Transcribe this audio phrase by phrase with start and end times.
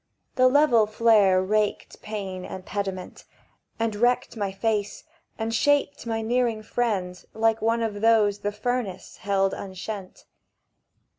[0.33, 3.25] The level flare raked pane and pediment
[3.79, 5.03] And my wrecked face,
[5.37, 10.25] and shaped my nearing friend Like one of those the Furnace held unshent.